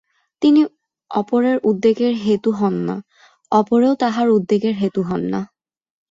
[0.41, 0.61] তিনি
[1.11, 2.95] অপরের উদ্বেগের হেতু হন না,
[3.51, 5.41] অপরেও তাঁহার উদ্বেগের হেতু হন না।